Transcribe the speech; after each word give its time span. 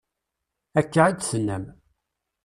Akka 0.79 1.03
i 1.07 1.11
d-tennam. 1.17 1.65